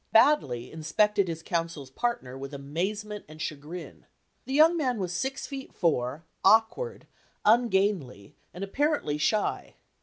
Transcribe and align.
Baddeley 0.15 0.71
inspected 0.71 1.27
his 1.27 1.43
counsel's 1.43 1.91
partner 1.91 2.35
with 2.35 2.55
amazement 2.55 3.23
and 3.29 3.39
chagrin. 3.39 4.07
The 4.45 4.53
young 4.55 4.75
man 4.75 4.97
was 4.97 5.13
six 5.13 5.45
feet 5.45 5.73
four, 5.75 6.25
awkward, 6.43 7.05
ungainly 7.45 8.33
and 8.51 8.63
appar 8.63 8.99
ently 9.03 9.19
shy. 9.19 9.75